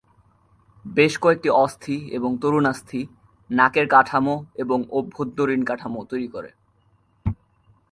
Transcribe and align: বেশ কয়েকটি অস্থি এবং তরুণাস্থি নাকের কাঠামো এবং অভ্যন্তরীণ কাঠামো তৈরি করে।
বেশ 0.85 1.13
কয়েকটি 1.17 1.49
অস্থি 1.63 1.97
এবং 2.17 2.31
তরুণাস্থি 2.41 3.01
নাকের 3.49 3.85
কাঠামো 3.87 4.35
এবং 4.55 4.79
অভ্যন্তরীণ 4.91 5.61
কাঠামো 5.69 5.99
তৈরি 6.11 6.27
করে। 6.27 6.49